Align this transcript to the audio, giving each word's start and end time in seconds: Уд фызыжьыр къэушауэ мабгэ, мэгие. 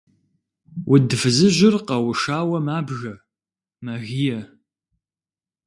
Уд 0.91 1.09
фызыжьыр 1.19 1.75
къэушауэ 1.87 2.59
мабгэ, 2.65 3.13
мэгие. 3.83 4.39